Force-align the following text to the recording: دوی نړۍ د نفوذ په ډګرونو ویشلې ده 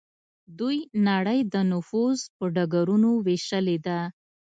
دوی 0.59 0.77
نړۍ 1.07 1.39
د 1.53 1.55
نفوذ 1.71 2.17
په 2.35 2.43
ډګرونو 2.55 3.09
ویشلې 3.25 3.77
ده 3.85 3.99